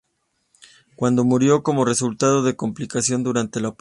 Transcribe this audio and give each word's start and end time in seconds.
Cando 0.97 1.23
murió 1.25 1.61
como 1.61 1.85
resultado 1.85 2.41
de 2.41 2.55
complicaciones 2.55 3.23
durante 3.23 3.59
la 3.61 3.67
operación. 3.67 3.69